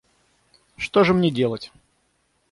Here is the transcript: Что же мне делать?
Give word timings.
Что 0.77 1.03
же 1.03 1.13
мне 1.13 1.29
делать? 1.29 1.71